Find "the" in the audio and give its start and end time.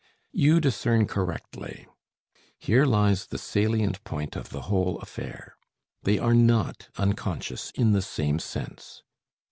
3.27-3.37, 4.49-4.61, 7.91-8.01